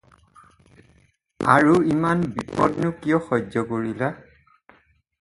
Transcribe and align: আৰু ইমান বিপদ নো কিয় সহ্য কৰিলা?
আৰু 1.57 1.77
ইমান 1.91 2.25
বিপদ 2.39 2.83
নো 2.87 2.93
কিয় 3.05 3.23
সহ্য 3.31 3.67
কৰিলা? 3.71 4.15